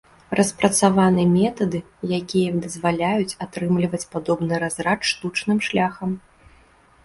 Распрацаваны 0.37 1.25
метады, 1.33 1.79
якія 2.21 2.49
дазваляюць 2.65 3.37
атрымліваць 3.47 4.03
падобны 4.17 4.55
разрад 4.67 4.99
штучным 5.15 5.57
шляхам. 5.73 6.21